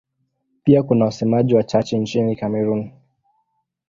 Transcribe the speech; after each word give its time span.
Pia 0.63 0.83
kuna 0.83 1.05
wasemaji 1.05 1.55
wachache 1.55 1.97
nchini 1.99 2.35
Kamerun. 2.35 2.91